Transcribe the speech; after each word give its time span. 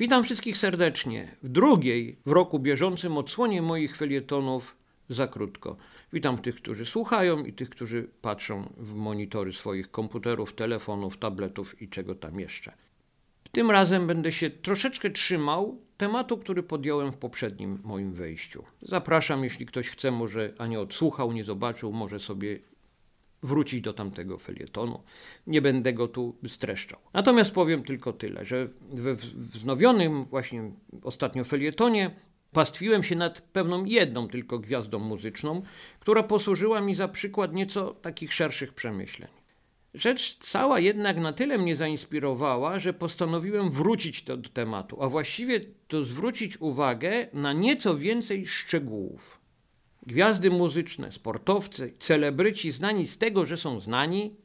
Witam 0.00 0.24
wszystkich 0.24 0.56
serdecznie 0.56 1.36
w 1.42 1.48
drugiej 1.48 2.16
w 2.26 2.30
roku 2.30 2.58
bieżącym 2.58 3.18
odsłonie 3.18 3.62
moich 3.62 3.96
felietonów 3.96 4.76
za 5.08 5.28
krótko. 5.28 5.76
Witam 6.12 6.38
tych, 6.38 6.54
którzy 6.54 6.86
słuchają 6.86 7.44
i 7.44 7.52
tych, 7.52 7.70
którzy 7.70 8.08
patrzą 8.22 8.72
w 8.76 8.94
monitory 8.94 9.52
swoich 9.52 9.90
komputerów, 9.90 10.54
telefonów, 10.54 11.16
tabletów 11.16 11.82
i 11.82 11.88
czego 11.88 12.14
tam 12.14 12.40
jeszcze. 12.40 12.72
Tym 13.52 13.70
razem 13.70 14.06
będę 14.06 14.32
się 14.32 14.50
troszeczkę 14.50 15.10
trzymał 15.10 15.80
tematu, 15.96 16.38
który 16.38 16.62
podjąłem 16.62 17.12
w 17.12 17.16
poprzednim 17.16 17.78
moim 17.84 18.12
wejściu. 18.12 18.64
Zapraszam, 18.82 19.44
jeśli 19.44 19.66
ktoś 19.66 19.88
chce, 19.88 20.10
może, 20.10 20.52
a 20.58 20.66
nie 20.66 20.80
odsłuchał, 20.80 21.32
nie 21.32 21.44
zobaczył, 21.44 21.92
może 21.92 22.20
sobie 22.20 22.58
wrócić 23.42 23.80
do 23.80 23.92
tamtego 23.92 24.38
felietonu. 24.38 25.02
Nie 25.46 25.62
będę 25.62 25.92
go 25.92 26.08
tu 26.08 26.36
streszczał. 26.48 26.98
Natomiast 27.12 27.50
powiem 27.50 27.82
tylko 27.82 28.12
tyle, 28.12 28.44
że 28.44 28.68
we 28.92 29.14
wznowionym 29.14 30.24
właśnie 30.24 30.70
ostatnio 31.02 31.44
felietonie 31.44 32.10
pastwiłem 32.52 33.02
się 33.02 33.16
nad 33.16 33.40
pewną 33.40 33.84
jedną 33.84 34.28
tylko 34.28 34.58
gwiazdą 34.58 34.98
muzyczną, 34.98 35.62
która 36.00 36.22
posłużyła 36.22 36.80
mi 36.80 36.94
za 36.94 37.08
przykład 37.08 37.54
nieco 37.54 37.94
takich 37.94 38.34
szerszych 38.34 38.74
przemyśleń. 38.74 39.28
Rzecz 39.94 40.38
cała 40.38 40.80
jednak 40.80 41.18
na 41.18 41.32
tyle 41.32 41.58
mnie 41.58 41.76
zainspirowała, 41.76 42.78
że 42.78 42.92
postanowiłem 42.92 43.70
wrócić 43.70 44.22
do, 44.22 44.36
do 44.36 44.48
tematu, 44.50 45.02
a 45.02 45.08
właściwie 45.08 45.60
to 45.88 46.04
zwrócić 46.04 46.60
uwagę 46.60 47.26
na 47.32 47.52
nieco 47.52 47.96
więcej 47.96 48.46
szczegółów. 48.46 49.40
Gwiazdy 50.08 50.50
muzyczne, 50.50 51.12
sportowcy, 51.12 51.92
celebryci 51.98 52.72
znani 52.72 53.06
z 53.06 53.18
tego, 53.18 53.46
że 53.46 53.56
są 53.56 53.80
znani, 53.80 54.36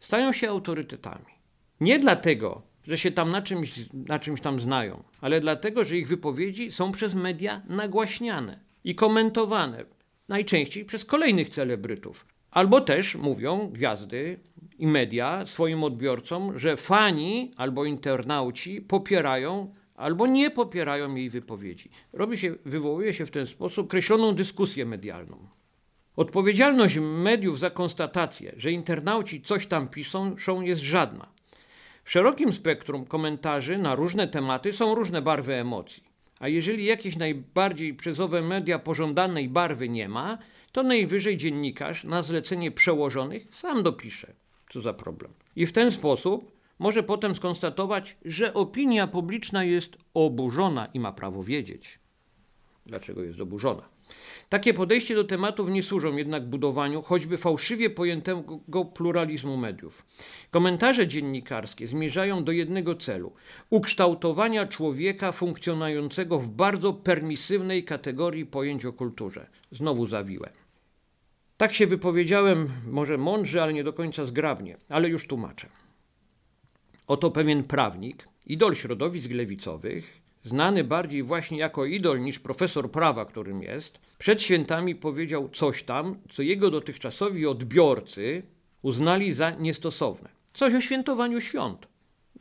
stają 0.00 0.32
się 0.32 0.50
autorytetami. 0.50 1.34
Nie 1.80 1.98
dlatego, 1.98 2.62
że 2.86 2.98
się 2.98 3.10
tam 3.10 3.30
na 3.30 3.42
czymś, 3.42 3.72
na 3.92 4.18
czymś 4.18 4.40
tam 4.40 4.60
znają, 4.60 5.02
ale 5.20 5.40
dlatego, 5.40 5.84
że 5.84 5.96
ich 5.96 6.08
wypowiedzi 6.08 6.72
są 6.72 6.92
przez 6.92 7.14
media 7.14 7.62
nagłaśniane 7.68 8.60
i 8.84 8.94
komentowane, 8.94 9.84
najczęściej 10.28 10.84
przez 10.84 11.04
kolejnych 11.04 11.48
celebrytów. 11.48 12.26
Albo 12.50 12.80
też 12.80 13.16
mówią 13.16 13.70
gwiazdy 13.72 14.40
i 14.78 14.86
media 14.86 15.46
swoim 15.46 15.84
odbiorcom, 15.84 16.58
że 16.58 16.76
fani 16.76 17.50
albo 17.56 17.84
internauci 17.84 18.80
popierają 18.80 19.74
albo 20.00 20.26
nie 20.26 20.50
popierają 20.50 21.14
jej 21.14 21.30
wypowiedzi. 21.30 21.90
Robi 22.12 22.38
się, 22.38 22.54
wywołuje 22.64 23.12
się 23.12 23.26
w 23.26 23.30
ten 23.30 23.46
sposób 23.46 23.86
określoną 23.86 24.34
dyskusję 24.34 24.86
medialną. 24.86 25.36
Odpowiedzialność 26.16 26.98
mediów 27.00 27.58
za 27.58 27.70
konstatację, 27.70 28.52
że 28.56 28.72
internauci 28.72 29.42
coś 29.42 29.66
tam 29.66 29.88
piszą, 29.88 30.36
jest 30.62 30.82
żadna. 30.82 31.28
W 32.04 32.10
szerokim 32.10 32.52
spektrum 32.52 33.04
komentarzy 33.04 33.78
na 33.78 33.94
różne 33.94 34.28
tematy 34.28 34.72
są 34.72 34.94
różne 34.94 35.22
barwy 35.22 35.54
emocji. 35.54 36.04
A 36.38 36.48
jeżeli 36.48 36.84
jakieś 36.84 37.16
najbardziej 37.16 37.94
przez 37.94 38.20
owe 38.20 38.42
media 38.42 38.78
pożądanej 38.78 39.48
barwy 39.48 39.88
nie 39.88 40.08
ma, 40.08 40.38
to 40.72 40.82
najwyżej 40.82 41.36
dziennikarz 41.36 42.04
na 42.04 42.22
zlecenie 42.22 42.70
przełożonych 42.70 43.46
sam 43.52 43.82
dopisze. 43.82 44.32
Co 44.72 44.80
za 44.80 44.92
problem. 44.92 45.32
I 45.56 45.66
w 45.66 45.72
ten 45.72 45.92
sposób 45.92 46.59
może 46.80 47.02
potem 47.02 47.34
skonstatować, 47.34 48.16
że 48.24 48.54
opinia 48.54 49.06
publiczna 49.06 49.64
jest 49.64 49.96
oburzona 50.14 50.86
i 50.94 51.00
ma 51.00 51.12
prawo 51.12 51.44
wiedzieć, 51.44 51.98
dlaczego 52.86 53.22
jest 53.22 53.40
oburzona. 53.40 53.82
Takie 54.48 54.74
podejście 54.74 55.14
do 55.14 55.24
tematów 55.24 55.70
nie 55.70 55.82
służą 55.82 56.16
jednak 56.16 56.48
budowaniu 56.48 57.02
choćby 57.02 57.38
fałszywie 57.38 57.90
pojętego 57.90 58.84
pluralizmu 58.84 59.56
mediów. 59.56 60.06
Komentarze 60.50 61.06
dziennikarskie 61.06 61.86
zmierzają 61.86 62.44
do 62.44 62.52
jednego 62.52 62.94
celu 62.94 63.32
ukształtowania 63.70 64.66
człowieka 64.66 65.32
funkcjonującego 65.32 66.38
w 66.38 66.48
bardzo 66.48 66.92
permisywnej 66.92 67.84
kategorii 67.84 68.46
pojęć 68.46 68.84
o 68.84 68.92
kulturze. 68.92 69.46
Znowu 69.72 70.06
zawiłem. 70.06 70.52
Tak 71.56 71.72
się 71.72 71.86
wypowiedziałem, 71.86 72.70
może 72.86 73.18
mądrze, 73.18 73.62
ale 73.62 73.72
nie 73.72 73.84
do 73.84 73.92
końca 73.92 74.24
zgrabnie, 74.24 74.76
ale 74.88 75.08
już 75.08 75.26
tłumaczę. 75.26 75.68
Oto 77.10 77.30
pewien 77.30 77.64
prawnik, 77.64 78.28
idol 78.46 78.74
środowisk 78.74 79.30
lewicowych, 79.30 80.20
znany 80.44 80.84
bardziej 80.84 81.22
właśnie 81.22 81.58
jako 81.58 81.84
idol 81.84 82.20
niż 82.20 82.38
profesor 82.38 82.90
prawa, 82.90 83.24
którym 83.24 83.62
jest, 83.62 83.98
przed 84.18 84.42
świętami 84.42 84.94
powiedział 84.94 85.48
coś 85.48 85.82
tam, 85.82 86.16
co 86.32 86.42
jego 86.42 86.70
dotychczasowi 86.70 87.46
odbiorcy 87.46 88.42
uznali 88.82 89.32
za 89.32 89.50
niestosowne. 89.50 90.28
Coś 90.54 90.74
o 90.74 90.80
świętowaniu 90.80 91.40
świąt, 91.40 91.88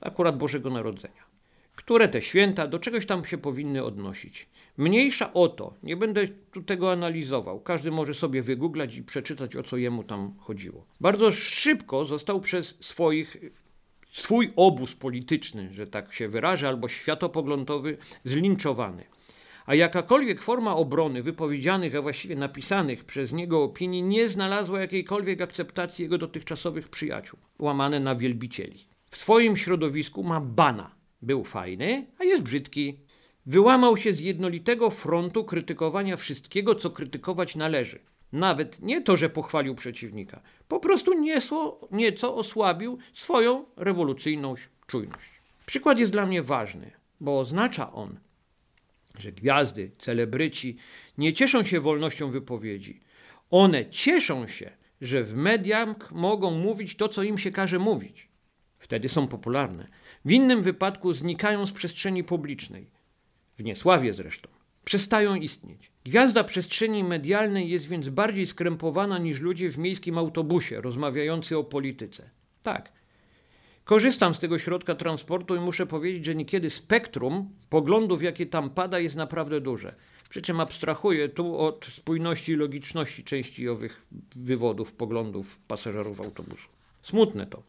akurat 0.00 0.38
Bożego 0.38 0.70
Narodzenia. 0.70 1.28
Które 1.76 2.08
te 2.08 2.22
święta 2.22 2.66
do 2.66 2.78
czegoś 2.78 3.06
tam 3.06 3.24
się 3.24 3.38
powinny 3.38 3.84
odnosić. 3.84 4.48
Mniejsza 4.76 5.32
o 5.32 5.48
to, 5.48 5.74
nie 5.82 5.96
będę 5.96 6.28
tu 6.52 6.62
tego 6.62 6.92
analizował. 6.92 7.60
Każdy 7.60 7.90
może 7.90 8.14
sobie 8.14 8.42
wygooglać 8.42 8.96
i 8.96 9.02
przeczytać, 9.02 9.56
o 9.56 9.62
co 9.62 9.76
jemu 9.76 10.04
tam 10.04 10.34
chodziło. 10.38 10.86
Bardzo 11.00 11.32
szybko 11.32 12.04
został 12.04 12.40
przez 12.40 12.74
swoich 12.80 13.36
swój 14.18 14.48
obóz 14.56 14.94
polityczny, 14.94 15.68
że 15.72 15.86
tak 15.86 16.14
się 16.14 16.28
wyrażę, 16.28 16.68
albo 16.68 16.88
światopoglądowy, 16.88 17.96
zlinczowany. 18.24 19.04
A 19.66 19.74
jakakolwiek 19.74 20.42
forma 20.42 20.76
obrony 20.76 21.22
wypowiedzianych, 21.22 21.94
a 21.96 22.02
właściwie 22.02 22.36
napisanych 22.36 23.04
przez 23.04 23.32
niego 23.32 23.62
opinii 23.62 24.02
nie 24.02 24.28
znalazła 24.28 24.80
jakiejkolwiek 24.80 25.40
akceptacji 25.40 26.02
jego 26.02 26.18
dotychczasowych 26.18 26.88
przyjaciół, 26.88 27.38
łamane 27.58 28.00
na 28.00 28.14
wielbicieli. 28.14 28.84
W 29.10 29.16
swoim 29.16 29.56
środowisku 29.56 30.22
ma 30.24 30.40
bana. 30.40 30.94
Był 31.22 31.44
fajny, 31.44 32.06
a 32.18 32.24
jest 32.24 32.42
brzydki. 32.42 33.00
Wyłamał 33.46 33.96
się 33.96 34.12
z 34.12 34.20
jednolitego 34.20 34.90
frontu 34.90 35.44
krytykowania 35.44 36.16
wszystkiego, 36.16 36.74
co 36.74 36.90
krytykować 36.90 37.56
należy. 37.56 37.98
Nawet 38.32 38.82
nie 38.82 39.02
to, 39.02 39.16
że 39.16 39.30
pochwalił 39.30 39.74
przeciwnika, 39.74 40.40
po 40.68 40.80
prostu 40.80 41.20
nieco, 41.20 41.88
nieco 41.90 42.36
osłabił 42.36 42.98
swoją 43.14 43.64
rewolucyjną 43.76 44.54
czujność. 44.86 45.30
Przykład 45.66 45.98
jest 45.98 46.12
dla 46.12 46.26
mnie 46.26 46.42
ważny, 46.42 46.90
bo 47.20 47.38
oznacza 47.38 47.92
on, 47.92 48.18
że 49.18 49.32
gwiazdy, 49.32 49.90
celebryci 49.98 50.76
nie 51.18 51.32
cieszą 51.32 51.62
się 51.62 51.80
wolnością 51.80 52.30
wypowiedzi. 52.30 53.00
One 53.50 53.90
cieszą 53.90 54.46
się, 54.46 54.70
że 55.00 55.24
w 55.24 55.34
mediach 55.34 56.12
mogą 56.12 56.50
mówić 56.50 56.96
to, 56.96 57.08
co 57.08 57.22
im 57.22 57.38
się 57.38 57.50
każe 57.50 57.78
mówić. 57.78 58.28
Wtedy 58.78 59.08
są 59.08 59.28
popularne. 59.28 59.88
W 60.24 60.32
innym 60.32 60.62
wypadku 60.62 61.12
znikają 61.12 61.66
z 61.66 61.72
przestrzeni 61.72 62.24
publicznej. 62.24 62.90
W 63.58 63.64
niesławie 63.64 64.14
zresztą 64.14 64.57
przestają 64.88 65.34
istnieć. 65.34 65.90
Gwiazda 66.04 66.44
przestrzeni 66.44 67.04
medialnej 67.04 67.70
jest 67.70 67.88
więc 67.88 68.08
bardziej 68.08 68.46
skrępowana 68.46 69.18
niż 69.18 69.40
ludzie 69.40 69.70
w 69.70 69.78
miejskim 69.78 70.18
autobusie 70.18 70.80
rozmawiający 70.80 71.58
o 71.58 71.64
polityce. 71.64 72.30
Tak. 72.62 72.92
Korzystam 73.84 74.34
z 74.34 74.38
tego 74.38 74.58
środka 74.58 74.94
transportu 74.94 75.56
i 75.56 75.60
muszę 75.60 75.86
powiedzieć, 75.86 76.24
że 76.24 76.34
niekiedy 76.34 76.70
spektrum 76.70 77.50
poglądów, 77.70 78.22
jakie 78.22 78.46
tam 78.46 78.70
pada, 78.70 78.98
jest 78.98 79.16
naprawdę 79.16 79.60
duże. 79.60 79.94
Przy 80.28 80.42
czym 80.42 80.60
abstrahuję 80.60 81.28
tu 81.28 81.58
od 81.58 81.86
spójności 81.96 82.52
i 82.52 82.56
logiczności 82.56 83.24
części 83.24 83.68
owych 83.68 84.06
wywodów, 84.36 84.92
poglądów 84.92 85.58
pasażerów 85.68 86.20
autobusu. 86.20 86.68
Smutne 87.02 87.46
to. 87.46 87.62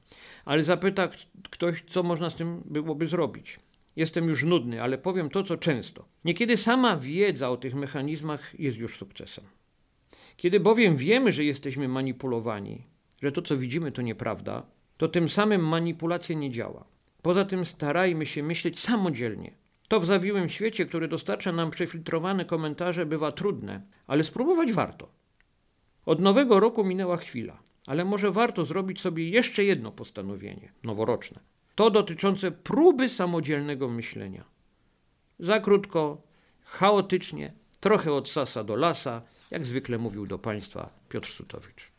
Ale 0.46 0.64
zapyta 0.64 1.10
ktoś, 1.50 1.84
co 1.90 2.04
można 2.04 2.30
z 2.30 2.36
tym 2.36 2.62
byłoby 2.66 3.08
zrobić. 3.08 3.60
Jestem 4.00 4.28
już 4.28 4.44
nudny, 4.44 4.82
ale 4.82 4.98
powiem 4.98 5.30
to, 5.30 5.44
co 5.44 5.58
często. 5.58 6.06
Niekiedy 6.26 6.58
sama 6.58 6.98
wiedza 6.98 7.50
o 7.50 7.58
tych 7.58 7.76
mechanizmach 7.76 8.60
jest 8.60 8.78
już 8.78 8.98
sukcesem. 8.98 9.46
Kiedy 10.38 10.60
bowiem 10.60 10.98
wiemy, 10.98 11.32
że 11.32 11.44
jesteśmy 11.44 11.88
manipulowani, 11.88 12.88
że 13.22 13.32
to, 13.32 13.42
co 13.42 13.58
widzimy, 13.58 13.92
to 13.92 14.02
nieprawda, 14.02 14.66
to 14.98 15.08
tym 15.08 15.30
samym 15.30 15.68
manipulacja 15.68 16.36
nie 16.36 16.52
działa. 16.52 16.86
Poza 17.22 17.46
tym 17.46 17.66
starajmy 17.66 18.26
się 18.26 18.44
myśleć 18.44 18.80
samodzielnie. 18.80 19.52
To 19.88 20.00
w 20.00 20.06
zawiłym 20.06 20.50
świecie, 20.50 20.86
który 20.86 21.08
dostarcza 21.08 21.52
nam 21.52 21.72
przefiltrowane 21.72 22.46
komentarze, 22.46 23.06
bywa 23.06 23.32
trudne, 23.32 23.82
ale 24.08 24.24
spróbować 24.24 24.74
warto. 24.74 25.10
Od 26.06 26.22
nowego 26.22 26.60
roku 26.60 26.84
minęła 26.84 27.18
chwila, 27.18 27.60
ale 27.86 28.06
może 28.06 28.32
warto 28.32 28.66
zrobić 28.66 29.02
sobie 29.02 29.30
jeszcze 29.30 29.64
jedno 29.64 29.92
postanowienie 29.92 30.72
noworoczne 30.84 31.40
to 31.80 31.90
dotyczące 31.90 32.52
próby 32.52 33.10
samodzielnego 33.10 33.90
myślenia. 33.90 34.44
Za 35.40 35.60
krótko, 35.60 36.22
chaotycznie, 36.64 37.54
trochę 37.80 38.14
od 38.14 38.30
sasa 38.30 38.64
do 38.64 38.76
lasa, 38.76 39.22
jak 39.52 39.66
zwykle 39.66 39.98
mówił 39.98 40.28
do 40.28 40.40
Państwa 40.40 40.90
Piotr 41.10 41.28
Sutowicz. 41.28 41.92